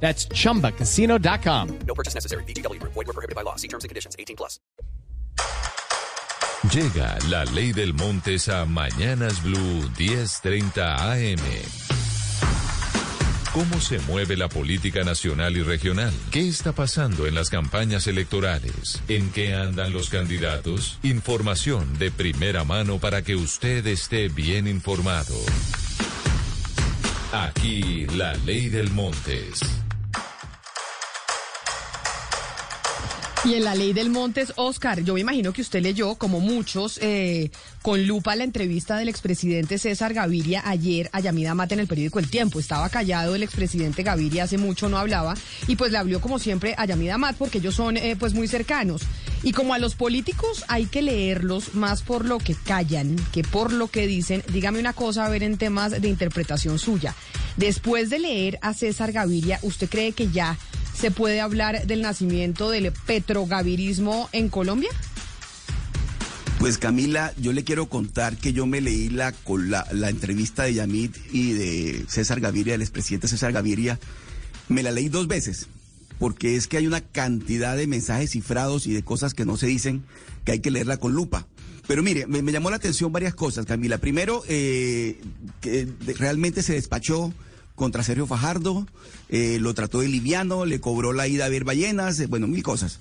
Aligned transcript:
That's 0.00 0.28
chumbacasino.com. 0.28 1.78
No 1.86 1.94
purchase 1.94 2.14
necessary. 2.14 2.44
BGW. 2.44 2.80
Void 2.82 2.94
were 2.94 3.12
prohibited 3.12 3.34
by 3.34 3.42
law. 3.42 3.56
See 3.56 3.68
terms 3.68 3.82
and 3.82 3.88
conditions. 3.88 4.14
18 4.18 4.36
plus. 4.36 4.60
Llega 6.72 7.16
la 7.28 7.44
ley 7.44 7.72
del 7.72 7.94
Montes 7.94 8.48
a 8.48 8.64
Mañanas 8.64 9.42
Blue 9.42 9.88
10:30 9.96 10.96
AM. 10.96 11.86
¿Cómo 13.52 13.80
se 13.80 14.00
mueve 14.00 14.36
la 14.36 14.48
política 14.48 15.02
nacional 15.02 15.56
y 15.56 15.62
regional? 15.62 16.12
¿Qué 16.30 16.46
está 16.46 16.72
pasando 16.72 17.26
en 17.26 17.34
las 17.34 17.48
campañas 17.48 18.06
electorales? 18.06 19.00
¿En 19.08 19.30
qué 19.30 19.54
andan 19.54 19.94
los 19.94 20.10
candidatos? 20.10 20.98
Información 21.02 21.98
de 21.98 22.10
primera 22.10 22.64
mano 22.64 22.98
para 22.98 23.22
que 23.22 23.34
usted 23.34 23.86
esté 23.86 24.28
bien 24.28 24.66
informado. 24.66 25.34
Aquí 27.32 28.06
la 28.08 28.34
ley 28.44 28.68
del 28.68 28.90
Montes. 28.90 29.60
Y 33.46 33.54
en 33.54 33.62
la 33.62 33.76
ley 33.76 33.92
del 33.92 34.10
Montes, 34.10 34.52
Oscar, 34.56 35.04
yo 35.04 35.14
me 35.14 35.20
imagino 35.20 35.52
que 35.52 35.62
usted 35.62 35.80
leyó, 35.80 36.16
como 36.16 36.40
muchos, 36.40 36.98
eh, 37.00 37.52
con 37.80 38.04
lupa 38.04 38.34
la 38.34 38.42
entrevista 38.42 38.96
del 38.96 39.08
expresidente 39.08 39.78
César 39.78 40.14
Gaviria 40.14 40.62
ayer 40.64 41.08
a 41.12 41.20
Yamida 41.20 41.54
Mate 41.54 41.74
en 41.74 41.80
el 41.80 41.86
periódico 41.86 42.18
El 42.18 42.28
Tiempo. 42.28 42.58
Estaba 42.58 42.88
callado 42.88 43.36
el 43.36 43.44
expresidente 43.44 44.02
Gaviria, 44.02 44.42
hace 44.42 44.58
mucho 44.58 44.88
no 44.88 44.98
hablaba, 44.98 45.34
y 45.68 45.76
pues 45.76 45.92
le 45.92 45.98
habló 45.98 46.20
como 46.20 46.40
siempre 46.40 46.74
a 46.76 46.86
Yamida 46.86 47.18
Mate 47.18 47.36
porque 47.38 47.58
ellos 47.58 47.76
son 47.76 47.96
eh, 47.96 48.16
pues 48.18 48.34
muy 48.34 48.48
cercanos. 48.48 49.02
Y 49.44 49.52
como 49.52 49.74
a 49.74 49.78
los 49.78 49.94
políticos 49.94 50.64
hay 50.66 50.86
que 50.86 51.02
leerlos 51.02 51.74
más 51.74 52.02
por 52.02 52.24
lo 52.24 52.38
que 52.38 52.56
callan 52.56 53.14
que 53.32 53.44
por 53.44 53.72
lo 53.72 53.86
que 53.86 54.08
dicen, 54.08 54.42
dígame 54.52 54.80
una 54.80 54.92
cosa 54.92 55.24
a 55.24 55.28
ver 55.28 55.44
en 55.44 55.56
temas 55.56 55.92
de 55.92 56.08
interpretación 56.08 56.80
suya. 56.80 57.14
Después 57.56 58.10
de 58.10 58.18
leer 58.18 58.58
a 58.60 58.74
César 58.74 59.12
Gaviria, 59.12 59.60
¿usted 59.62 59.88
cree 59.88 60.10
que 60.10 60.32
ya 60.32 60.58
se 60.96 61.10
puede 61.10 61.40
hablar 61.40 61.86
del 61.86 62.02
nacimiento 62.02 62.70
del 62.70 62.92
petrogavirismo 62.92 64.28
en 64.32 64.48
Colombia? 64.48 64.90
Pues 66.58 66.78
Camila, 66.78 67.32
yo 67.38 67.52
le 67.52 67.64
quiero 67.64 67.86
contar 67.88 68.36
que 68.38 68.52
yo 68.52 68.66
me 68.66 68.80
leí 68.80 69.10
la, 69.10 69.34
la, 69.46 69.86
la 69.92 70.08
entrevista 70.08 70.64
de 70.64 70.74
Yamit 70.74 71.14
y 71.30 71.52
de 71.52 72.04
César 72.08 72.40
Gaviria, 72.40 72.74
el 72.74 72.82
expresidente 72.82 73.28
César 73.28 73.52
Gaviria. 73.52 74.00
Me 74.68 74.82
la 74.82 74.90
leí 74.90 75.08
dos 75.08 75.28
veces, 75.28 75.66
porque 76.18 76.56
es 76.56 76.66
que 76.66 76.78
hay 76.78 76.86
una 76.86 77.02
cantidad 77.02 77.76
de 77.76 77.86
mensajes 77.86 78.30
cifrados 78.30 78.86
y 78.86 78.94
de 78.94 79.02
cosas 79.02 79.34
que 79.34 79.44
no 79.44 79.56
se 79.56 79.66
dicen 79.66 80.04
que 80.44 80.52
hay 80.52 80.60
que 80.60 80.70
leerla 80.70 80.96
con 80.96 81.12
lupa. 81.12 81.46
Pero 81.86 82.02
mire, 82.02 82.26
me, 82.26 82.42
me 82.42 82.52
llamó 82.52 82.70
la 82.70 82.76
atención 82.76 83.12
varias 83.12 83.34
cosas, 83.34 83.66
Camila. 83.66 83.98
Primero, 83.98 84.42
eh, 84.48 85.20
que 85.60 85.86
realmente 86.18 86.62
se 86.62 86.72
despachó 86.72 87.32
contra 87.76 88.02
Sergio 88.02 88.26
Fajardo, 88.26 88.86
eh, 89.28 89.58
lo 89.60 89.74
trató 89.74 90.00
de 90.00 90.08
liviano, 90.08 90.64
le 90.64 90.80
cobró 90.80 91.12
la 91.12 91.28
ida 91.28 91.44
a 91.44 91.48
ver 91.48 91.62
ballenas, 91.62 92.18
eh, 92.18 92.26
bueno, 92.26 92.48
mil 92.48 92.64
cosas. 92.64 92.98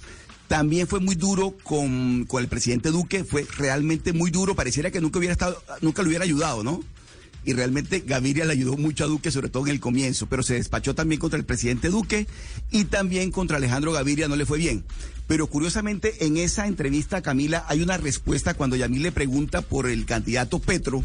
También 0.48 0.88
fue 0.88 1.00
muy 1.00 1.16
duro 1.16 1.56
con, 1.64 2.26
con, 2.26 2.44
el 2.44 2.48
presidente 2.48 2.92
Duque, 2.92 3.24
fue 3.24 3.48
realmente 3.58 4.14
muy 4.14 4.30
duro, 4.30 4.56
pareciera 4.56 4.92
que 4.92 5.02
nunca 5.02 5.18
hubiera 5.18 5.34
estado, 5.34 5.64
nunca 5.82 6.04
le 6.04 6.10
hubiera 6.10 6.26
ayudado, 6.26 6.64
¿no? 6.64 6.84
Y 7.46 7.54
realmente 7.54 8.04
Gaviria 8.06 8.44
le 8.46 8.54
ayudó 8.54 8.76
mucho 8.76 9.04
a 9.04 9.08
Duque, 9.08 9.32
sobre 9.32 9.50
todo 9.50 9.66
en 9.66 9.72
el 9.72 9.80
comienzo, 9.80 10.28
pero 10.28 10.42
se 10.42 10.56
despachó 10.56 10.96
también 10.96 11.20
contra 11.22 11.38
el 11.38 11.46
presidente 11.46 11.90
Duque 11.90 12.28
y 12.72 12.86
también 12.86 13.32
contra 13.32 13.58
Alejandro 13.58 13.92
Gaviria 13.92 14.28
no 14.28 14.36
le 14.36 14.48
fue 14.48 14.58
bien. 14.58 14.84
Pero 15.28 15.48
curiosamente 15.48 16.26
en 16.26 16.38
esa 16.38 16.66
entrevista, 16.66 17.22
Camila, 17.22 17.64
hay 17.68 17.82
una 17.82 17.98
respuesta 17.98 18.56
cuando 18.56 18.76
Yamil 18.76 19.04
le 19.04 19.12
pregunta 19.12 19.62
por 19.62 19.88
el 19.88 20.06
candidato 20.06 20.60
Petro, 20.60 21.04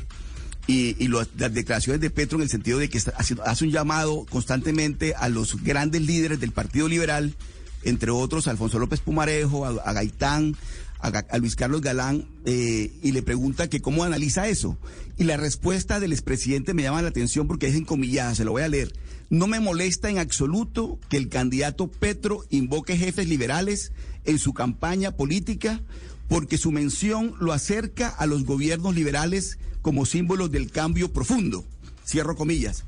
y, 0.66 1.08
lo, 1.08 1.18
las 1.36 1.54
declaraciones 1.54 2.00
de 2.00 2.10
Petro 2.10 2.38
en 2.38 2.42
el 2.42 2.48
sentido 2.48 2.78
de 2.78 2.88
que 2.88 2.98
hace, 3.16 3.64
un 3.64 3.70
llamado 3.70 4.26
constantemente 4.30 5.14
a 5.14 5.28
los 5.28 5.62
grandes 5.62 6.02
líderes 6.02 6.40
del 6.40 6.52
Partido 6.52 6.88
Liberal, 6.88 7.34
entre 7.82 8.10
otros 8.10 8.46
a 8.46 8.52
Alfonso 8.52 8.78
López 8.78 9.00
Pumarejo, 9.00 9.66
a, 9.66 9.92
Gaitán, 9.92 10.56
a, 11.00 11.08
a, 11.08 11.38
Luis 11.38 11.56
Carlos 11.56 11.80
Galán, 11.80 12.26
eh, 12.44 12.92
y 13.02 13.12
le 13.12 13.22
pregunta 13.22 13.68
que 13.68 13.80
cómo 13.80 14.04
analiza 14.04 14.48
eso. 14.48 14.78
Y 15.18 15.24
la 15.24 15.36
respuesta 15.36 15.98
del 15.98 16.12
expresidente 16.12 16.72
me 16.72 16.82
llama 16.82 17.02
la 17.02 17.08
atención 17.08 17.46
porque 17.46 17.66
es 17.66 17.74
encomillada, 17.74 18.34
se 18.34 18.44
lo 18.44 18.52
voy 18.52 18.62
a 18.62 18.68
leer. 18.68 18.92
No 19.28 19.46
me 19.46 19.60
molesta 19.60 20.10
en 20.10 20.18
absoluto 20.18 20.98
que 21.08 21.16
el 21.16 21.28
candidato 21.28 21.88
Petro 21.88 22.44
invoque 22.50 22.96
jefes 22.96 23.28
liberales 23.28 23.92
en 24.24 24.38
su 24.38 24.52
campaña 24.54 25.12
política 25.12 25.80
porque 26.28 26.58
su 26.58 26.70
mención 26.70 27.34
lo 27.40 27.52
acerca 27.52 28.08
a 28.08 28.26
los 28.26 28.44
gobiernos 28.44 28.94
liberales 28.94 29.58
como 29.82 30.06
símbolos 30.06 30.50
del 30.50 30.70
cambio 30.70 31.12
profundo. 31.12 31.64
Cierro 32.06 32.36
comillas. 32.36 32.84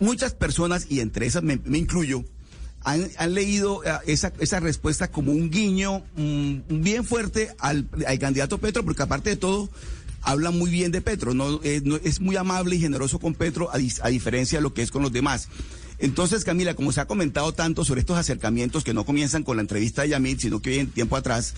Muchas 0.00 0.34
personas, 0.34 0.86
y 0.88 1.00
entre 1.00 1.26
esas 1.26 1.42
me, 1.42 1.60
incluyo, 1.72 2.24
han, 2.84 3.34
leído 3.34 3.82
esa, 4.06 4.32
esa 4.38 4.60
respuesta 4.60 5.10
como 5.10 5.32
un 5.32 5.50
guiño 5.50 6.04
um, 6.16 6.62
bien 6.68 7.04
fuerte 7.04 7.50
al, 7.58 7.88
candidato 8.20 8.58
Petro, 8.58 8.84
porque 8.84 9.02
aparte 9.02 9.30
de 9.30 9.36
todo, 9.36 9.68
habla 10.22 10.50
muy 10.50 10.70
bien 10.70 10.92
de 10.92 11.00
Petro, 11.00 11.32
eh, 11.64 11.82
es 12.04 12.20
muy 12.20 12.36
amable 12.36 12.76
y 12.76 12.80
generoso 12.80 13.18
con 13.18 13.34
Petro, 13.34 13.70
a, 13.72 13.78
diferencia 14.08 14.58
de 14.58 14.62
lo 14.62 14.72
que 14.72 14.82
es 14.82 14.90
con 14.90 15.02
los 15.02 15.12
demás. 15.12 15.48
Entonces, 15.98 16.44
Camila, 16.44 16.74
como 16.74 16.92
se 16.92 17.00
ha 17.00 17.06
comentado 17.06 17.52
tanto 17.52 17.84
sobre 17.84 18.00
estos 18.00 18.16
acercamientos 18.16 18.84
que 18.84 18.94
no 18.94 19.04
comienzan 19.04 19.42
con 19.42 19.56
la 19.56 19.62
entrevista 19.62 20.02
de 20.02 20.10
Yamil, 20.10 20.38
sino 20.38 20.62
que 20.62 20.70
vienen 20.70 20.90
tiempo 20.90 21.16
atrás, 21.16 21.54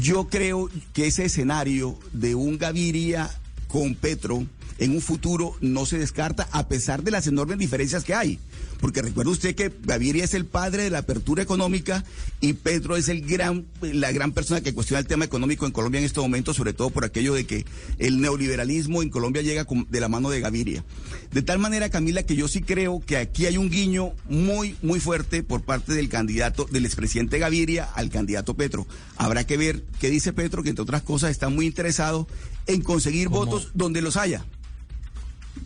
yo 0.00 0.28
creo 0.28 0.70
que 0.92 1.08
ese 1.08 1.24
escenario 1.24 1.98
de 2.12 2.34
un 2.34 2.58
Gaviria 2.58 3.28
con 3.72 3.94
Petro 3.94 4.46
en 4.78 4.90
un 4.90 5.00
futuro 5.00 5.54
no 5.60 5.86
se 5.86 5.98
descarta 5.98 6.48
a 6.52 6.68
pesar 6.68 7.02
de 7.02 7.10
las 7.10 7.26
enormes 7.26 7.58
diferencias 7.58 8.04
que 8.04 8.14
hay. 8.14 8.38
Porque 8.80 9.00
recuerda 9.00 9.30
usted 9.30 9.54
que 9.54 9.72
Gaviria 9.84 10.24
es 10.24 10.34
el 10.34 10.44
padre 10.44 10.82
de 10.82 10.90
la 10.90 10.98
apertura 10.98 11.42
económica 11.42 12.04
y 12.40 12.54
Petro 12.54 12.96
es 12.96 13.08
el 13.08 13.24
gran, 13.24 13.64
la 13.80 14.10
gran 14.10 14.32
persona 14.32 14.60
que 14.60 14.74
cuestiona 14.74 14.98
el 14.98 15.06
tema 15.06 15.24
económico 15.24 15.66
en 15.66 15.72
Colombia 15.72 16.00
en 16.00 16.04
este 16.04 16.20
momento, 16.20 16.52
sobre 16.52 16.72
todo 16.72 16.90
por 16.90 17.04
aquello 17.04 17.32
de 17.32 17.46
que 17.46 17.64
el 17.98 18.20
neoliberalismo 18.20 19.02
en 19.02 19.10
Colombia 19.10 19.40
llega 19.40 19.66
de 19.88 20.00
la 20.00 20.08
mano 20.08 20.30
de 20.30 20.40
Gaviria. 20.40 20.84
De 21.30 21.42
tal 21.42 21.60
manera, 21.60 21.90
Camila, 21.90 22.24
que 22.24 22.34
yo 22.34 22.48
sí 22.48 22.60
creo 22.60 23.00
que 23.06 23.18
aquí 23.18 23.46
hay 23.46 23.56
un 23.56 23.70
guiño 23.70 24.14
muy, 24.28 24.74
muy 24.82 24.98
fuerte 24.98 25.44
por 25.44 25.62
parte 25.62 25.94
del 25.94 26.08
candidato, 26.08 26.66
del 26.70 26.84
expresidente 26.84 27.38
Gaviria 27.38 27.84
al 27.84 28.10
candidato 28.10 28.54
Petro. 28.54 28.88
Habrá 29.16 29.46
que 29.46 29.56
ver 29.56 29.84
qué 30.00 30.10
dice 30.10 30.32
Petro, 30.32 30.64
que 30.64 30.70
entre 30.70 30.82
otras 30.82 31.02
cosas 31.02 31.30
está 31.30 31.48
muy 31.48 31.66
interesado 31.66 32.26
en 32.66 32.82
conseguir 32.82 33.28
¿Cómo? 33.28 33.46
votos 33.46 33.70
donde 33.74 34.02
los 34.02 34.16
haya. 34.16 34.44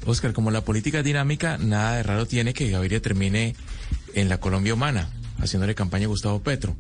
Oscar, 0.04 0.32
como 0.32 0.50
la 0.50 0.64
política 0.64 0.98
es 0.98 1.04
dinámica, 1.04 1.58
nada 1.58 1.96
de 1.96 2.02
raro 2.02 2.26
tiene 2.26 2.54
que 2.54 2.70
Gaviria 2.70 3.00
termine 3.00 3.54
en 4.14 4.28
la 4.28 4.38
Colombia 4.38 4.74
humana, 4.74 5.10
haciéndole 5.38 5.74
campaña 5.74 6.06
a 6.06 6.08
Gustavo 6.08 6.40
Petro. 6.40 6.76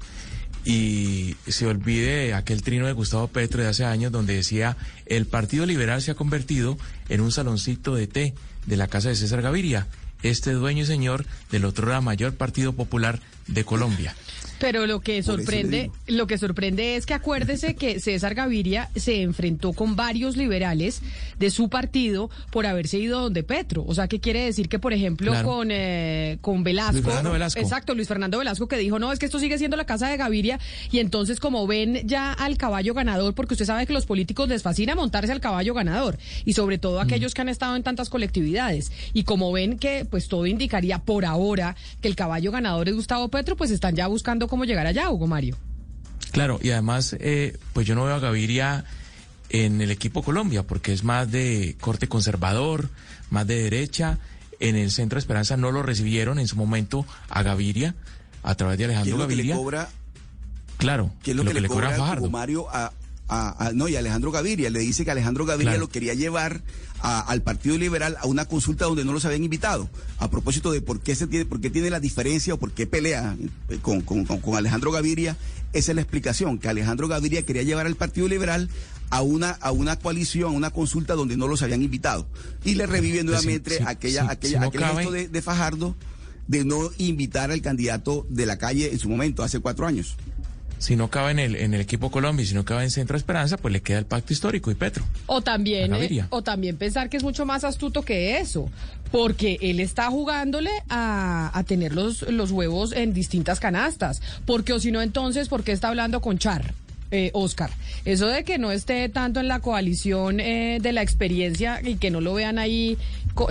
Y 0.64 1.36
se 1.46 1.66
olvide 1.66 2.34
aquel 2.34 2.62
trino 2.62 2.86
de 2.86 2.92
Gustavo 2.92 3.28
Petro 3.28 3.62
de 3.62 3.68
hace 3.68 3.84
años 3.84 4.10
donde 4.10 4.34
decía, 4.34 4.76
el 5.06 5.26
Partido 5.26 5.64
Liberal 5.64 6.02
se 6.02 6.10
ha 6.10 6.14
convertido 6.14 6.76
en 7.08 7.20
un 7.20 7.30
saloncito 7.30 7.94
de 7.94 8.06
té 8.08 8.34
de 8.66 8.76
la 8.76 8.88
casa 8.88 9.08
de 9.08 9.16
César 9.16 9.42
Gaviria, 9.42 9.86
este 10.22 10.52
dueño 10.52 10.82
y 10.82 10.86
señor 10.86 11.24
del 11.50 11.64
otro 11.64 12.00
mayor 12.02 12.34
Partido 12.34 12.72
Popular 12.72 13.20
de 13.46 13.64
Colombia. 13.64 14.16
Pero 14.58 14.86
lo 14.86 15.00
que 15.00 15.22
sorprende, 15.22 15.90
lo 16.06 16.26
que 16.26 16.38
sorprende 16.38 16.96
es 16.96 17.06
que 17.06 17.14
acuérdese 17.14 17.74
que 17.74 18.00
César 18.00 18.34
Gaviria 18.34 18.90
se 18.96 19.22
enfrentó 19.22 19.72
con 19.72 19.96
varios 19.96 20.36
liberales 20.36 21.02
de 21.38 21.50
su 21.50 21.68
partido 21.68 22.30
por 22.50 22.66
haberse 22.66 22.98
ido 22.98 23.20
donde 23.20 23.42
Petro. 23.42 23.84
O 23.86 23.94
sea, 23.94 24.08
¿qué 24.08 24.20
quiere 24.20 24.44
decir 24.44 24.68
que, 24.68 24.78
por 24.78 24.92
ejemplo, 24.92 25.32
claro. 25.32 25.48
con, 25.48 25.68
eh, 25.70 26.38
con 26.40 26.64
Velasco, 26.64 26.92
Luis 26.92 27.04
Fernando 27.04 27.32
Velasco. 27.32 27.60
Exacto, 27.60 27.94
Luis 27.94 28.08
Fernando 28.08 28.38
Velasco 28.38 28.68
que 28.68 28.76
dijo, 28.76 28.98
no, 28.98 29.12
es 29.12 29.18
que 29.18 29.26
esto 29.26 29.38
sigue 29.38 29.58
siendo 29.58 29.76
la 29.76 29.84
casa 29.84 30.08
de 30.08 30.16
Gaviria. 30.16 30.58
Y 30.90 30.98
entonces, 30.98 31.40
como 31.40 31.66
ven 31.66 32.02
ya 32.04 32.32
al 32.32 32.56
caballo 32.56 32.94
ganador, 32.94 33.34
porque 33.34 33.54
usted 33.54 33.66
sabe 33.66 33.86
que 33.86 33.92
los 33.92 34.06
políticos 34.06 34.48
les 34.48 34.62
fascina 34.62 34.94
montarse 34.94 35.32
al 35.32 35.40
caballo 35.40 35.74
ganador. 35.74 36.18
Y 36.44 36.54
sobre 36.54 36.78
todo 36.78 37.00
aquellos 37.00 37.32
mm. 37.32 37.34
que 37.34 37.40
han 37.42 37.48
estado 37.48 37.76
en 37.76 37.82
tantas 37.82 38.08
colectividades. 38.08 38.90
Y 39.12 39.24
como 39.24 39.52
ven 39.52 39.78
que, 39.78 40.06
pues 40.08 40.28
todo 40.28 40.46
indicaría 40.46 40.98
por 40.98 41.24
ahora 41.24 41.76
que 42.00 42.08
el 42.08 42.16
caballo 42.16 42.50
ganador 42.52 42.88
es 42.88 42.94
Gustavo 42.94 43.28
Petro, 43.28 43.56
pues 43.56 43.70
están 43.70 43.94
ya 43.94 44.06
buscando 44.06 44.45
cómo 44.48 44.64
llegar 44.64 44.86
allá, 44.86 45.10
Hugo 45.10 45.26
Mario. 45.26 45.56
Claro, 46.32 46.58
y 46.62 46.70
además, 46.70 47.16
eh, 47.18 47.56
pues 47.72 47.86
yo 47.86 47.94
no 47.94 48.04
veo 48.04 48.14
a 48.14 48.18
Gaviria 48.18 48.84
en 49.48 49.80
el 49.80 49.90
equipo 49.90 50.22
Colombia, 50.22 50.62
porque 50.64 50.92
es 50.92 51.04
más 51.04 51.30
de 51.30 51.76
corte 51.80 52.08
conservador, 52.08 52.90
más 53.30 53.46
de 53.46 53.62
derecha. 53.62 54.18
En 54.58 54.76
el 54.76 54.90
Centro 54.90 55.16
de 55.16 55.20
Esperanza 55.20 55.56
no 55.56 55.70
lo 55.70 55.82
recibieron 55.82 56.38
en 56.38 56.48
su 56.48 56.56
momento 56.56 57.06
a 57.28 57.42
Gaviria, 57.42 57.94
a 58.42 58.54
través 58.54 58.78
de 58.78 58.86
Alejandro 58.86 59.18
Gaviria. 59.18 59.42
Que 59.42 59.48
le 59.48 59.56
cobra 59.56 59.88
Claro, 60.78 61.10
que 61.22 61.30
es 61.30 61.36
lo, 61.36 61.44
que, 61.44 61.60
le 61.60 61.68
cobra, 61.68 61.96
Hugo 62.18 62.30
Mario 62.30 62.66
a, 62.68 62.92
a, 63.28 63.72
no, 63.74 63.88
y 63.88 63.96
Alejandro 63.96 64.30
Gaviria. 64.30 64.70
Le 64.70 64.80
dice 64.80 65.04
que 65.04 65.10
Alejandro 65.10 65.44
Gaviria 65.46 65.76
lo 65.78 65.88
quería 65.88 66.14
llevar 66.14 66.62
al 67.00 67.42
Partido 67.42 67.76
Liberal 67.76 68.16
a 68.20 68.26
una 68.26 68.46
consulta 68.46 68.86
donde 68.86 69.04
no 69.04 69.12
los 69.12 69.24
habían 69.24 69.44
invitado. 69.44 69.88
A 70.18 70.30
propósito 70.30 70.72
de 70.72 70.80
por 70.80 71.00
qué, 71.00 71.14
se 71.14 71.26
tiene, 71.26 71.44
por 71.44 71.60
qué 71.60 71.70
tiene 71.70 71.90
la 71.90 72.00
diferencia 72.00 72.54
o 72.54 72.56
por 72.56 72.72
qué 72.72 72.86
pelea 72.86 73.36
eh, 73.68 73.78
con, 73.82 74.00
con, 74.00 74.24
con 74.24 74.56
Alejandro 74.56 74.90
Gaviria, 74.90 75.36
esa 75.72 75.92
es 75.92 75.96
la 75.96 76.02
explicación, 76.02 76.58
que 76.58 76.68
Alejandro 76.68 77.08
Gaviria 77.08 77.42
quería 77.42 77.62
llevar 77.62 77.86
al 77.86 77.96
Partido 77.96 78.28
Liberal 78.28 78.70
a 79.10 79.22
una, 79.22 79.50
a 79.50 79.72
una 79.72 79.96
coalición, 79.96 80.52
a 80.52 80.56
una 80.56 80.70
consulta 80.70 81.14
donde 81.14 81.36
no 81.36 81.48
los 81.48 81.62
habían 81.62 81.82
invitado. 81.82 82.26
Y 82.64 82.74
le 82.74 82.86
revive 82.86 83.16
pues 83.16 83.24
nuevamente 83.24 83.82
aquella, 83.86 84.30
aquella, 84.30 84.62
aquel 84.62 84.84
gesto 84.84 85.10
de, 85.10 85.28
de 85.28 85.42
Fajardo 85.42 85.94
de 86.48 86.64
no 86.64 86.90
invitar 86.98 87.50
al 87.50 87.60
candidato 87.60 88.24
de 88.30 88.46
la 88.46 88.56
calle 88.56 88.92
en 88.92 88.98
su 88.98 89.08
momento, 89.08 89.42
hace 89.42 89.58
cuatro 89.58 89.86
años 89.86 90.16
si 90.78 90.96
no 90.96 91.08
cabe 91.08 91.30
en 91.32 91.38
el, 91.38 91.56
en 91.56 91.74
el 91.74 91.80
equipo 91.80 92.10
Colombia 92.10 92.42
y 92.42 92.46
si 92.46 92.54
no 92.54 92.64
cabe 92.64 92.84
en 92.84 92.90
Centro 92.90 93.16
Esperanza, 93.16 93.56
pues 93.56 93.72
le 93.72 93.80
queda 93.80 93.98
el 93.98 94.06
pacto 94.06 94.32
histórico 94.32 94.70
y 94.70 94.74
Petro. 94.74 95.04
O 95.26 95.40
también, 95.40 95.94
eh, 95.94 96.24
o 96.30 96.42
también 96.42 96.76
pensar 96.76 97.08
que 97.08 97.16
es 97.16 97.22
mucho 97.22 97.46
más 97.46 97.64
astuto 97.64 98.02
que 98.02 98.38
eso, 98.38 98.70
porque 99.10 99.58
él 99.62 99.80
está 99.80 100.10
jugándole 100.10 100.70
a, 100.88 101.50
a 101.56 101.64
tener 101.64 101.94
los, 101.94 102.22
los 102.22 102.50
huevos 102.50 102.92
en 102.92 103.12
distintas 103.12 103.60
canastas. 103.60 104.20
Porque 104.44 104.72
o 104.72 104.80
si 104.80 104.92
no, 104.92 105.02
entonces, 105.02 105.48
¿por 105.48 105.64
qué 105.64 105.72
está 105.72 105.88
hablando 105.88 106.20
con 106.20 106.38
Char? 106.38 106.74
Eh, 107.12 107.30
Oscar, 107.34 107.70
eso 108.04 108.26
de 108.26 108.42
que 108.42 108.58
no 108.58 108.72
esté 108.72 109.08
tanto 109.08 109.38
en 109.38 109.46
la 109.46 109.60
coalición 109.60 110.40
eh, 110.40 110.78
de 110.82 110.92
la 110.92 111.02
experiencia 111.02 111.80
y 111.80 111.94
que 111.98 112.10
no 112.10 112.20
lo 112.20 112.34
vean 112.34 112.58
ahí 112.58 112.98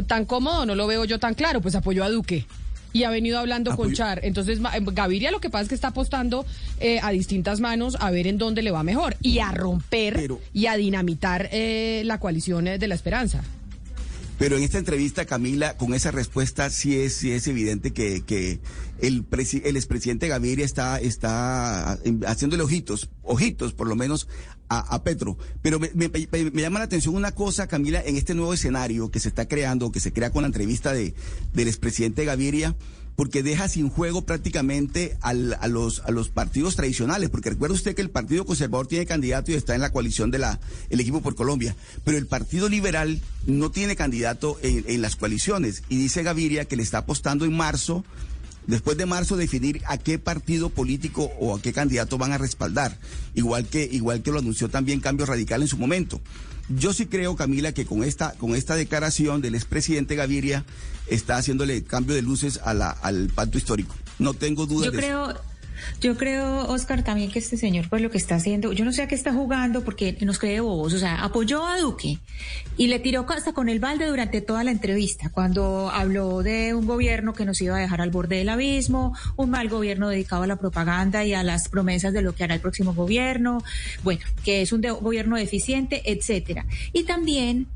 tan 0.07 0.25
cómodo, 0.25 0.66
no 0.66 0.75
lo 0.75 0.88
veo 0.88 1.06
yo 1.06 1.19
tan 1.19 1.36
claro, 1.36 1.62
pues 1.62 1.74
apoyó 1.74 2.04
a 2.04 2.10
Duque 2.10 2.45
y 2.95 3.03
ha 3.03 3.09
venido 3.09 3.39
hablando 3.39 3.75
con 3.75 3.92
Char. 3.92 4.21
Entonces, 4.24 4.59
Gaviria 4.62 5.30
lo 5.30 5.42
que 5.42 5.50
pasa 5.50 5.63
es 5.63 5.68
que 5.68 5.75
está 5.75 5.89
apostando 5.89 6.45
eh, 6.80 7.01
a 7.03 7.12
distintas 7.12 7.59
manos 7.59 7.97
a 8.00 8.09
ver 8.09 8.25
en 8.25 8.38
dónde 8.38 8.62
le 8.62 8.71
va 8.71 8.83
mejor 8.83 9.18
y 9.21 9.39
a 9.39 9.51
romper 9.51 10.31
y 10.53 10.68
a 10.68 10.77
dinamitar 10.77 11.50
eh, 11.51 12.03
la 12.06 12.21
coalición 12.21 12.69
eh, 12.69 12.77
de 12.80 12.88
la 12.88 12.95
esperanza. 12.95 13.44
Pero 14.39 14.56
en 14.56 14.63
esta 14.63 14.77
entrevista, 14.77 15.25
Camila, 15.25 15.75
con 15.75 15.94
esa 15.94 16.12
respuesta 16.12 16.69
sí 16.69 16.97
es, 16.97 17.15
sí 17.15 17.33
es 17.33 17.47
evidente 17.47 17.92
que, 17.92 18.24
que 18.25 18.59
el, 19.01 19.25
el 19.63 19.75
expresidente 19.75 20.30
Gaviria 20.30 20.63
está, 20.63 20.97
está 20.97 22.00
haciéndole 22.25 22.63
ojitos, 22.63 23.09
ojitos 23.24 23.74
por 23.74 23.88
lo 23.88 23.97
menos 23.97 24.30
a, 24.69 25.03
Petro. 25.03 25.38
Pero 25.62 25.79
me, 25.79 26.09
llama 26.53 26.79
la 26.79 26.85
atención 26.85 27.15
una 27.15 27.31
cosa, 27.31 27.67
Camila, 27.67 28.01
en 28.03 28.17
este 28.17 28.33
nuevo 28.33 28.53
escenario 28.53 29.12
que 29.12 29.19
se 29.19 29.29
está 29.29 29.47
creando, 29.47 29.91
que 29.91 30.00
se 30.00 30.13
crea 30.13 30.31
con 30.31 30.44
la 30.44 30.47
entrevista 30.47 30.94
de, 30.94 31.13
del 31.53 31.67
expresidente 31.67 32.25
Gaviria 32.25 32.75
porque 33.15 33.44
deja 33.44 33.69
sin 33.69 33.89
juego 33.89 34.23
prácticamente 34.23 35.17
a, 35.21 35.33
los, 35.33 36.01
a 36.01 36.12
los 36.12 36.29
partidos 36.29 36.75
tradicionales, 36.75 37.29
porque 37.29 37.50
recuerda 37.50 37.75
usted 37.75 37.95
que 37.95 38.01
el 38.01 38.09
Partido 38.09 38.45
Conservador 38.45 38.88
tiene 38.88 39.06
candidato 39.06 39.51
y 39.51 39.56
está 39.56 39.73
en 39.73 39.81
la 39.81 39.91
coalición 39.91 40.31
de 40.31 40.39
la 40.39 40.59
el 40.89 41.00
equipo 41.00 41.21
por 41.21 41.35
Colombia, 41.35 41.75
pero 42.03 42.18
el 42.18 42.27
Partido 42.27 42.68
Liberal 42.68 43.21
no 43.47 43.71
tiene 43.71 43.95
candidato 43.95 44.57
en, 44.61 44.83
en 44.88 45.01
las 45.01 45.15
coaliciones 45.15 45.83
y 45.88 45.97
dice 45.97 46.23
Gaviria 46.23 46.65
que 46.65 46.75
le 46.75 46.83
está 46.83 47.00
apostando 47.00 47.45
en 47.45 47.56
marzo 47.56 48.03
después 48.67 48.97
de 48.97 49.06
marzo 49.06 49.38
definir 49.38 49.81
a 49.88 49.97
qué 49.97 50.19
partido 50.19 50.69
político 50.69 51.31
o 51.39 51.56
a 51.56 51.62
qué 51.62 51.73
candidato 51.73 52.17
van 52.17 52.31
a 52.31 52.38
respaldar, 52.38 52.97
igual 53.33 53.65
que 53.67 53.88
igual 53.91 54.21
que 54.21 54.31
lo 54.31 54.39
anunció 54.39 54.69
también 54.69 55.00
Cambio 55.00 55.25
Radical 55.25 55.62
en 55.62 55.67
su 55.67 55.77
momento. 55.77 56.21
Yo 56.69 56.94
sí 56.94 57.06
creo, 57.06 57.35
Camila, 57.35 57.73
que 57.73 57.85
con 57.85 58.03
esta, 58.03 58.33
con 58.33 58.56
esta 58.56 58.75
declaración 58.75 59.41
del 59.41 59.53
expresidente 59.53 60.15
Gaviria 60.15 60.65
está 61.07 61.38
haciéndole 61.38 61.83
cambio 61.83 62.15
de 62.15 62.23
luces 62.23 62.59
a 62.63 62.73
la, 62.73 62.89
al 62.89 63.27
pacto 63.27 63.57
histórico. 63.57 63.94
No 64.17 64.33
tengo 64.33 64.65
dudas 64.65 64.91
de 64.91 64.97
creo... 64.97 65.31
eso. 65.31 65.41
Yo 66.01 66.18
creo, 66.18 66.68
Oscar, 66.68 67.04
también 67.04 67.31
que 67.31 67.39
este 67.39 67.57
señor, 67.57 67.89
pues 67.89 68.01
lo 68.01 68.10
que 68.10 68.18
está 68.18 68.36
haciendo, 68.36 68.72
yo 68.74 68.86
no 68.86 68.92
sé 68.92 69.01
a 69.01 69.07
qué 69.07 69.16
está 69.16 69.33
jugando 69.33 69.83
porque 69.83 70.18
nos 70.22 70.39
cree 70.39 70.60
bobos, 70.60 70.94
o 70.94 71.00
sea, 71.00 71.24
apoyó 71.24 71.66
a 71.66 71.77
Duque 71.80 72.19
y 72.77 72.88
le 72.88 73.00
tiró 73.00 73.25
hasta 73.30 73.54
con 73.54 73.69
el 73.69 73.80
balde 73.80 74.06
durante 74.07 74.42
toda 74.42 74.63
la 74.63 74.72
entrevista, 74.72 75.30
cuando 75.30 75.89
habló 75.89 76.44
de 76.44 76.74
un 76.74 76.86
gobierno 76.86 77.33
que 77.33 77.45
nos 77.45 77.62
iba 77.62 77.75
a 77.75 77.80
dejar 77.80 78.01
al 78.01 78.12
borde 78.12 78.38
del 78.38 78.50
abismo, 78.50 79.16
un 79.36 79.50
mal 79.50 79.69
gobierno 79.69 80.10
dedicado 80.10 80.44
a 80.44 80.48
la 80.48 80.56
propaganda 80.56 81.24
y 81.25 81.33
a 81.33 81.44
las 81.44 81.69
promesas 81.69 82.13
de 82.13 82.21
lo 82.21 82.33
que 82.33 82.44
hará 82.44 82.56
el 82.56 82.62
próximo 82.62 82.94
gobierno, 82.94 83.63
bueno, 84.04 84.21
que 84.44 84.62
es 84.62 84.71
un 84.71 84.81
gobierno 84.81 85.36
deficiente, 85.36 86.01
etcétera. 86.06 86.66
Y 86.94 87.04
también 87.04 87.68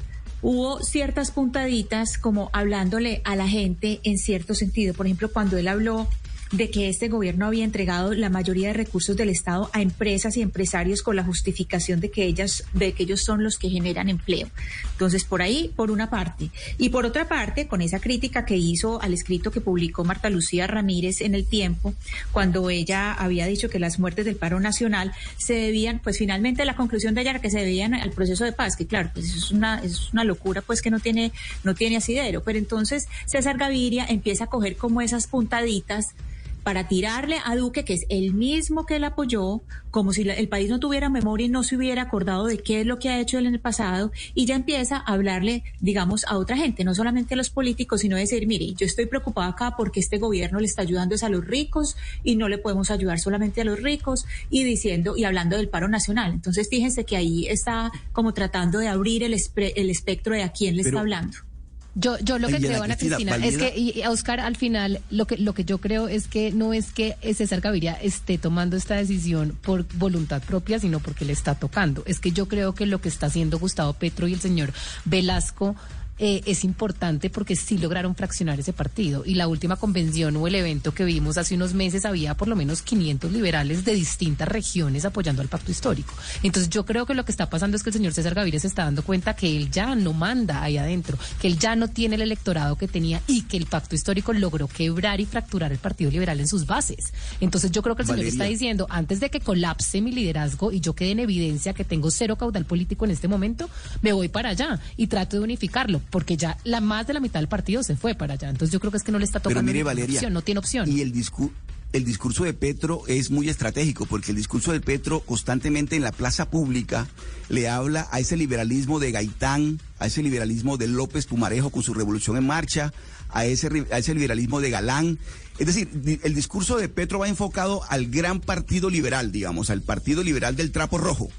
hubo 0.42 0.82
ciertas 0.82 1.32
puntaditas 1.32 2.18
como 2.18 2.50
hablándole 2.54 3.22
a 3.26 3.36
la 3.36 3.48
gente 3.48 4.00
en 4.04 4.18
cierto 4.18 4.56
sentido. 4.56 4.94
Por 4.94 5.06
ejemplo, 5.06 5.32
cuando 5.32 5.58
él 5.58 5.68
habló 5.68 6.08
de 6.52 6.70
que 6.72 6.90
este 6.90 7.10
gobierno 7.10 7.46
había 7.46 7.64
entregado 7.64 8.14
la 8.14 8.30
mayoría 8.30 8.70
de 8.70 8.74
recursos 8.74 9.16
del 9.16 9.30
Estado 9.30 9.70
a 9.74 9.82
empresas 9.82 10.36
y 10.38 10.42
empresarios 10.42 11.04
con 11.04 11.16
la 11.16 11.24
justificación 11.24 12.00
de 12.00 12.10
que 12.10 12.24
ellas, 12.24 12.64
de 12.74 12.94
que 12.94 13.04
ellos 13.04 13.22
son 13.22 13.44
los 13.44 13.58
que 13.58 13.70
generan 13.70 14.10
empleo. 14.10 14.50
Entonces, 14.92 15.24
por 15.26 15.42
ahí, 15.42 15.72
por 15.76 15.92
una 15.92 16.10
parte. 16.10 16.50
Y 16.78 16.90
por 16.90 17.06
otra 17.06 17.28
parte, 17.28 17.68
con 17.68 17.82
esa 17.82 18.00
crítica 18.00 18.46
que 18.46 18.58
hizo 18.58 19.02
al 19.02 19.14
escrito 19.14 19.52
que 19.52 19.62
publicó 19.62 20.04
Marta 20.04 20.30
Lucía 20.30 20.66
Ramírez 20.66 21.22
en 21.22 21.36
el 21.36 21.46
tiempo, 21.46 21.94
cuando 22.32 22.70
ella 22.70 23.14
había 23.14 23.46
dicho 23.46 23.70
que 23.70 23.80
las 23.80 24.00
muertes 24.00 24.26
del 24.26 24.36
paro 24.36 24.60
nacional 24.60 25.12
se 25.38 25.54
debían, 25.54 26.00
pues 26.00 26.18
finalmente 26.18 26.66
la 26.66 26.76
conclusión 26.76 27.14
de 27.14 27.22
ella 27.22 27.32
era 27.32 27.42
que 27.42 27.52
se 27.52 27.60
debían 27.60 27.94
al 27.94 28.12
proceso 28.12 28.44
de 28.44 28.54
paz, 28.54 28.76
que 28.76 28.88
claro, 28.88 29.12
pues 29.14 29.34
es 29.36 29.52
una, 29.52 29.80
es 29.84 30.12
una 30.12 30.24
locura, 30.24 30.62
pues 30.62 30.82
que 30.82 30.90
no 30.90 31.00
tiene, 31.00 31.32
no 31.64 31.76
tiene 31.76 31.98
asidero. 31.98 32.42
Pero 32.44 32.58
entonces 32.58 33.08
César 33.26 33.58
Gaviria 33.58 34.06
empieza 34.08 34.46
a 34.46 34.48
coger 34.48 34.76
como 34.76 35.02
esas 35.02 35.28
puntaditas 35.28 36.16
para 36.64 36.88
tirarle 36.88 37.38
a 37.46 37.56
Duque, 37.56 37.86
que 37.86 37.94
es 37.94 38.06
el 38.10 38.34
mismo 38.34 38.86
que 38.86 38.98
él 38.98 39.04
apoyó, 39.04 39.62
como 39.92 40.14
si 40.14 40.30
el 40.30 40.48
país 40.50 40.70
no 40.70 40.80
tuviera 40.80 41.10
memoria 41.10 41.48
y 41.48 41.50
no 41.50 41.64
se 41.64 41.76
hubiera 41.76 42.04
acordado 42.04 42.46
de 42.46 42.60
qué 42.60 42.82
es 42.82 42.86
lo 42.86 43.00
que 43.00 43.10
ha 43.10 43.20
hecho 43.20 43.38
él 43.40 43.48
en 43.48 43.56
el 43.56 43.60
pasado, 43.60 44.12
y 44.36 44.46
ya 44.46 44.56
empieza 44.56 44.98
a 44.98 45.14
hablarle, 45.14 45.64
digamos, 45.80 46.26
a 46.26 46.38
otra 46.38 46.58
gente, 46.58 46.84
no 46.84 46.94
solamente 46.94 47.34
a 47.34 47.38
los 47.38 47.50
políticos, 47.50 48.02
sino 48.02 48.18
decir, 48.18 48.46
mire, 48.48 48.74
yo 48.74 48.86
estoy 48.86 49.06
preocupado 49.06 49.50
acá 49.50 49.76
porque 49.76 50.00
este 50.00 50.18
gobierno 50.18 50.60
le 50.60 50.66
está 50.66 50.82
ayudando 50.84 51.16
a 51.22 51.30
los 51.30 51.46
ricos 51.46 51.96
y 52.24 52.36
no 52.36 52.48
le 52.50 52.58
podemos 52.58 52.92
ayudar 52.92 53.20
solamente 53.20 53.62
a 53.62 53.66
los 53.66 53.82
ricos, 53.82 54.26
y 54.50 54.64
diciendo 54.64 55.18
y 55.18 55.24
hablando 55.24 55.58
del 55.58 55.70
paro 55.70 55.88
nacional. 55.88 56.34
Entonces, 56.34 56.68
fíjense 56.70 57.04
que 57.04 57.18
ahí 57.18 57.48
está 57.48 57.92
como 58.12 58.34
tratando 58.34 58.80
de 58.80 58.88
abrir 58.88 59.24
el, 59.24 59.36
el 59.56 59.90
espectro 59.90 60.36
de 60.36 60.44
a 60.44 60.50
quién 60.50 60.76
le 60.76 60.84
está 60.84 61.00
hablando. 61.00 61.49
Yo, 61.96 62.18
yo 62.20 62.38
lo 62.38 62.48
que 62.48 62.58
creo, 62.58 62.84
Ana 62.84 62.96
Cristina, 62.96 63.36
es 63.38 63.58
que, 63.58 63.74
y 63.78 64.06
Oscar, 64.06 64.40
al 64.40 64.56
final, 64.56 65.02
lo 65.10 65.26
que, 65.26 65.38
lo 65.38 65.54
que 65.54 65.66
yo 65.66 65.80
creo 65.80 66.08
es 66.08 66.28
que 66.28 66.52
no 66.52 66.74
es 66.74 66.92
que 66.92 67.18
César 67.34 67.62
Gaviria 67.62 67.94
esté 67.94 68.38
tomando 68.38 68.78
esta 68.78 68.96
decisión 68.96 69.58
por 69.62 69.86
voluntad 69.96 70.42
propia, 70.42 70.80
sino 70.80 71.00
porque 71.00 71.26
le 71.26 71.34
está 71.34 71.56
tocando. 71.56 72.04
Es 72.06 72.20
que 72.20 72.32
yo 72.32 72.48
creo 72.48 72.74
que 72.74 72.86
lo 72.86 73.02
que 73.02 73.10
está 73.10 73.26
haciendo 73.26 73.60
Gustavo 73.60 73.94
Petro 73.94 74.28
y 74.28 74.34
el 74.34 74.40
señor 74.40 74.72
Velasco 75.06 75.76
eh, 76.20 76.42
es 76.46 76.64
importante 76.64 77.30
porque 77.30 77.56
sí 77.56 77.78
lograron 77.78 78.14
fraccionar 78.14 78.60
ese 78.60 78.74
partido. 78.74 79.24
Y 79.26 79.36
la 79.36 79.48
última 79.48 79.78
convención 79.78 80.36
o 80.36 80.48
el 80.48 80.56
evento 80.56 80.94
que 80.94 81.06
vimos 81.06 81.38
hace 81.38 81.56
unos 81.56 81.74
meses 81.74 82.06
había 82.06 82.36
por 82.36 82.48
lo 82.48 82.56
menos 82.56 82.82
500 82.82 83.32
liberales 83.32 83.86
de 83.86 83.96
distintas 83.96 84.48
regiones 84.48 85.06
apoyando 85.06 85.42
al 85.42 85.48
pacto 85.48 85.72
histórico. 85.72 86.14
Entonces 86.44 86.70
yo 86.70 86.86
creo 86.86 87.06
que 87.06 87.14
lo 87.14 87.26
que 87.26 87.32
está 87.32 87.50
pasando 87.50 87.78
es 87.78 87.84
que 87.84 87.90
el 87.90 87.96
señor 87.96 88.14
César 88.14 88.36
Gaviria 88.36 88.60
se 88.60 88.68
está 88.68 88.84
dando 88.84 89.04
cuenta 89.04 89.36
que 89.36 89.56
él 89.56 89.72
ya 89.72 89.96
no 89.96 90.14
manda 90.14 90.62
ahí 90.62 90.78
adentro, 90.78 91.18
que 91.40 91.48
él 91.48 91.58
ya 91.58 91.76
no 91.76 91.88
tiene 91.88 92.16
el 92.16 92.22
electorado 92.22 92.76
que 92.76 92.88
tenía 92.88 93.22
y 93.26 93.44
que 93.44 93.58
el 93.58 93.66
pacto 93.66 93.96
histórico 93.96 94.34
logró 94.34 94.68
quebrar 94.68 95.22
y 95.22 95.26
fracturar 95.26 95.72
el 95.72 95.78
Partido 95.78 96.12
Liberal 96.12 96.40
en 96.40 96.48
sus 96.48 96.66
bases. 96.66 97.14
Entonces 97.40 97.72
yo 97.72 97.82
creo 97.82 97.96
que 97.96 98.02
el 98.02 98.08
señor 98.10 98.26
está 98.26 98.44
diciendo, 98.44 98.88
antes 98.90 99.20
de 99.20 99.30
que 99.30 99.40
colapse 99.40 100.02
mi 100.02 100.12
liderazgo 100.12 100.72
y 100.72 100.82
yo 100.82 100.94
quede 100.94 101.12
en 101.12 101.20
evidencia 101.20 101.74
que 101.74 101.86
tengo 101.86 102.12
cero 102.12 102.36
caudal 102.36 102.66
político 102.66 103.06
en 103.06 103.12
este 103.12 103.28
momento, 103.28 103.70
me 104.02 104.12
voy 104.12 104.28
para 104.28 104.50
allá 104.50 104.80
y 104.98 105.08
trato 105.08 105.38
de 105.38 105.44
unificarlo 105.44 106.02
porque 106.10 106.38
ya 106.38 106.58
la 106.64 106.82
más 106.82 107.08
de 107.08 107.14
la 107.14 107.20
mitad 107.20 107.40
del 107.40 107.50
partido 107.50 107.84
se 107.84 107.96
fue 107.96 108.16
para 108.16 108.34
allá. 108.34 108.50
Entonces 108.50 108.72
yo 108.74 108.80
creo 108.80 108.92
que 108.92 108.98
es 108.98 109.04
que 109.04 109.12
no 109.12 109.20
le 109.20 109.26
está 109.26 109.40
tocando 109.40 109.72
Pero 109.72 109.90
opción, 110.04 110.34
no 110.34 110.42
tiene 110.42 110.60
opción. 110.60 110.90
Y 110.90 111.02
el 111.02 111.12
discurso 111.12 111.54
el 111.92 112.06
discurso 112.06 112.44
de 112.44 112.54
Petro 112.54 113.02
es 113.08 113.32
muy 113.32 113.50
estratégico, 113.50 114.06
porque 114.06 114.32
el 114.32 114.38
discurso 114.38 114.72
de 114.72 114.80
Petro 114.80 115.22
constantemente 115.22 115.96
en 115.96 116.04
la 116.04 116.12
plaza 116.12 116.50
pública 116.50 117.08
le 117.50 117.68
habla 117.68 118.08
a 118.12 118.20
ese 118.20 118.38
liberalismo 118.38 119.00
de 119.00 119.12
Gaitán, 119.12 119.80
a 119.98 120.06
ese 120.06 120.22
liberalismo 120.22 120.78
de 120.78 120.88
López 120.88 121.26
Pumarejo 121.26 121.72
con 121.72 121.82
su 121.82 121.96
revolución 121.96 122.38
en 122.38 122.46
marcha, 122.46 122.94
a 123.30 123.46
ese, 123.46 123.88
a 123.92 123.98
ese 123.98 124.14
liberalismo 124.14 124.62
de 124.62 124.70
Galán. 124.70 125.18
Es 125.58 125.66
decir, 125.66 126.20
el 126.24 126.36
discurso 126.36 126.78
de 126.78 126.90
Petro 126.90 127.20
va 127.20 127.28
enfocado 127.28 127.82
al 127.90 128.06
gran 128.08 128.40
partido 128.40 128.90
liberal, 128.90 129.32
digamos, 129.32 129.72
al 129.72 129.82
partido 129.82 130.24
liberal 130.24 130.56
del 130.56 130.72
trapo 130.72 131.00
rojo 131.00 131.30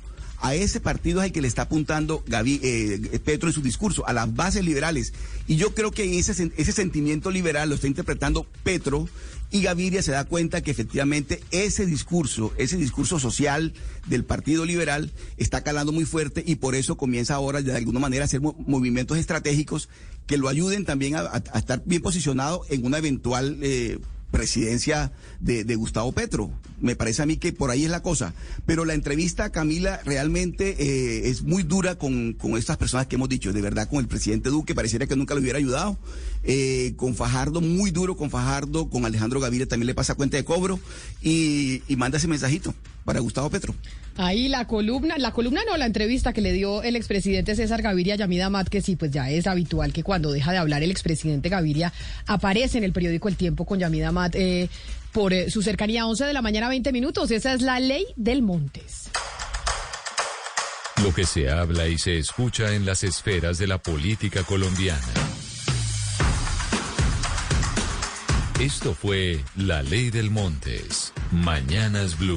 a 0.41 0.55
ese 0.55 0.81
partido 0.81 1.21
es 1.21 1.27
el 1.27 1.33
que 1.33 1.43
le 1.43 1.49
está 1.49 1.63
apuntando 1.63 2.23
Gaby, 2.27 2.61
eh, 2.63 3.21
Petro 3.25 3.49
en 3.49 3.55
su 3.55 3.63
discurso, 3.63 4.07
a 4.07 4.13
las 4.13 4.35
bases 4.35 4.65
liberales. 4.65 5.13
Y 5.47 5.57
yo 5.57 5.75
creo 5.75 5.91
que 5.91 6.19
ese, 6.19 6.53
ese 6.57 6.73
sentimiento 6.73 7.31
liberal 7.31 7.69
lo 7.69 7.75
está 7.75 7.87
interpretando 7.87 8.47
Petro 8.63 9.09
y 9.53 9.63
Gaviria 9.63 10.03
se 10.03 10.13
da 10.13 10.25
cuenta 10.25 10.63
que 10.63 10.71
efectivamente 10.71 11.43
ese 11.51 11.85
discurso, 11.85 12.53
ese 12.57 12.77
discurso 12.77 13.19
social 13.19 13.73
del 14.07 14.25
Partido 14.25 14.65
Liberal 14.65 15.11
está 15.39 15.63
calando 15.63 15.93
muy 15.93 16.05
fuerte 16.05 16.45
y 16.47 16.57
por 16.57 16.77
eso 16.77 16.97
comienza 16.97 17.35
ahora 17.35 17.61
de 17.61 17.77
alguna 17.77 17.99
manera 17.99 18.25
a 18.25 18.27
hacer 18.27 18.41
movimientos 18.41 19.19
estratégicos 19.19 19.89
que 20.27 20.39
lo 20.39 20.49
ayuden 20.49 20.85
también 20.85 21.17
a, 21.17 21.43
estar 21.55 21.83
bien 21.85 22.03
posicionado 22.03 22.63
en 22.69 22.85
una 22.85 22.99
eventual... 22.99 23.59
Eh, 23.63 23.99
presidencia 24.41 25.13
de, 25.41 25.75
Gustavo 25.77 26.13
Petro. 26.13 26.51
Me 26.81 26.97
parece 26.97 27.21
a 27.21 27.27
mí 27.27 27.37
que 27.37 27.53
por 27.53 27.71
ahí 27.71 27.85
es 27.85 27.91
la 27.91 28.03
cosa. 28.03 28.33
Pero 28.65 28.87
la 28.87 28.95
entrevista 28.95 29.51
Camila 29.51 30.01
realmente 30.07 30.77
eh, 30.79 31.29
es 31.29 31.43
muy 31.43 31.63
dura 31.63 31.97
con, 31.97 32.39
estas 32.57 32.79
personas 32.79 33.07
que 33.07 33.17
hemos 33.17 33.29
dicho. 33.29 33.53
De 33.53 33.61
verdad, 33.61 33.87
con 33.87 33.99
el 33.99 34.09
presidente 34.09 34.49
Duque 34.49 34.75
pareciera 34.75 35.07
que 35.07 35.15
nunca 35.15 35.35
le 35.35 35.43
hubiera 35.43 35.59
ayudado. 35.59 35.99
Eh, 36.43 36.95
con 36.97 37.15
Fajardo, 37.15 37.61
muy 37.61 37.91
duro 37.91 38.17
con 38.17 38.31
Fajardo. 38.31 38.89
Con 38.89 39.05
Alejandro 39.05 39.41
Gaviria 39.41 39.69
también 39.69 39.89
le 39.89 39.95
pasa 39.95 40.15
cuenta 40.15 40.39
de 40.39 40.45
cobro. 40.45 40.81
Y 41.23 41.83
manda 41.99 42.17
ese 42.17 42.27
mensajito 42.27 42.75
para 43.05 43.21
Gustavo 43.21 43.51
Petro. 43.51 43.75
Ahí 44.17 44.49
la 44.49 44.67
columna, 44.67 45.17
la 45.19 45.33
columna 45.33 45.63
no, 45.67 45.77
la 45.77 45.87
entrevista 45.87 46.33
que 46.33 46.41
le 46.41 46.53
dio 46.53 46.83
el 46.83 46.97
expresidente 46.97 47.55
César 47.55 47.81
Gaviria 47.81 48.15
a 48.15 48.17
Yamida 48.19 48.51
Mat, 48.51 48.69
que 48.69 48.83
sí, 48.83 48.97
pues 48.97 49.11
ya 49.11 49.31
es 49.31 49.47
habitual 49.47 49.93
que 49.93 50.03
cuando 50.03 50.33
deja 50.33 50.53
de 50.53 50.59
hablar 50.59 50.83
el 50.83 50.91
expresidente 50.91 51.49
Gaviria 51.49 51.93
aparece 52.27 52.79
en 52.79 52.85
el 52.85 52.93
periódico 52.93 53.29
El 53.29 53.37
Tiempo 53.37 53.65
con 53.65 53.79
Yamida 53.79 54.13
Mat 54.13 54.35
eh, 54.35 54.69
por 55.13 55.33
eh, 55.33 55.51
su 55.51 55.63
cercanía 55.63 56.03
a 56.03 56.07
11 56.07 56.25
de 56.25 56.33
la 56.33 56.43
mañana 56.43 56.69
20 56.69 56.93
minutos. 56.93 57.31
Esa 57.31 57.55
es 57.55 57.63
la 57.63 57.81
ley 57.81 58.07
del 58.17 58.43
Montes. 58.43 59.11
Lo 61.03 61.15
que 61.15 61.25
se 61.25 61.49
habla 61.49 61.89
y 61.89 61.97
se 61.97 62.19
escucha 62.19 62.75
en 62.75 62.85
las 62.85 63.05
esferas 63.05 63.57
de 63.57 63.67
la 63.67 63.79
política 63.79 64.43
colombiana. 64.43 65.01
Esto 68.61 68.93
fue 68.93 69.43
La 69.57 69.83
Ley 69.83 70.11
del 70.11 70.31
Montes. 70.31 71.15
Mañanas 71.33 72.19
Blue. 72.19 72.37